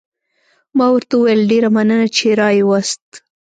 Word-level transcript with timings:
ما 0.77 0.85
ورته 0.93 1.13
وویل: 1.17 1.41
ډېره 1.51 1.69
مننه، 1.75 2.07
چې 2.17 2.27
را 2.39 2.49
يې 2.57 2.63
وست. 2.69 3.03